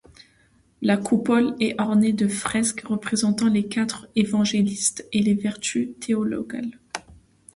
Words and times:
La 0.81 0.97
coupole 0.97 1.55
est 1.59 1.79
ornée 1.79 2.11
de 2.11 2.27
fresques 2.27 2.81
représentant 2.87 3.47
les 3.49 3.67
quatre 3.67 4.07
évangélistes 4.15 5.07
et 5.13 5.21
les 5.21 5.35
vertus 5.35 5.89
théologales. 5.99 6.79